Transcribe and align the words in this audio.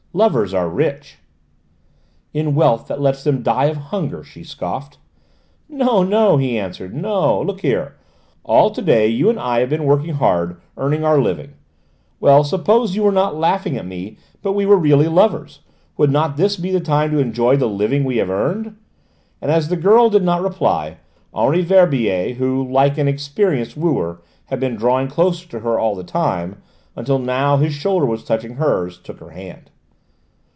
Lovers 0.13 0.53
are 0.53 0.67
rich!" 0.67 1.19
"In 2.33 2.53
wealth 2.53 2.87
that 2.89 2.99
lets 2.99 3.23
them 3.23 3.41
die 3.43 3.67
of 3.67 3.77
hunger," 3.77 4.25
she 4.25 4.43
scoffed. 4.43 4.97
"No, 5.69 6.03
no," 6.03 6.35
he 6.35 6.59
answered: 6.59 6.93
"no. 6.93 7.41
Look 7.41 7.61
here: 7.61 7.95
all 8.43 8.71
to 8.71 8.81
day 8.81 9.07
you 9.07 9.29
and 9.29 9.39
I 9.39 9.61
have 9.61 9.69
been 9.69 9.85
working 9.85 10.15
hard, 10.15 10.59
earning 10.75 11.05
our 11.05 11.17
living; 11.17 11.53
well, 12.19 12.43
suppose 12.43 12.93
you 12.93 13.03
were 13.03 13.11
not 13.13 13.37
laughing 13.37 13.77
at 13.77 13.85
me 13.87 14.17
but 14.41 14.51
we 14.51 14.65
were 14.65 14.75
really 14.75 15.07
lovers, 15.07 15.61
would 15.95 16.11
not 16.11 16.35
this 16.35 16.57
be 16.57 16.71
the 16.71 16.81
time 16.81 17.11
to 17.11 17.19
enjoy 17.19 17.55
the 17.55 17.69
living 17.69 18.03
we 18.03 18.17
have 18.17 18.29
earned?" 18.29 18.75
and 19.41 19.49
as 19.49 19.69
the 19.69 19.77
girl 19.77 20.09
did 20.09 20.23
not 20.23 20.43
reply, 20.43 20.97
Henri 21.33 21.61
Verbier, 21.61 22.33
who 22.33 22.69
like 22.69 22.97
an 22.97 23.07
experienced 23.07 23.77
wooer 23.77 24.21
had 24.47 24.59
been 24.59 24.75
drawing 24.75 25.07
closer 25.07 25.47
to 25.47 25.59
her 25.61 25.79
all 25.79 25.95
the 25.95 26.03
time, 26.03 26.61
until 26.97 27.17
now 27.17 27.55
his 27.55 27.73
shoulder 27.73 28.05
was 28.05 28.25
touching 28.25 28.55
hers, 28.55 28.97
took 28.97 29.21
her 29.21 29.29
hand. 29.29 29.69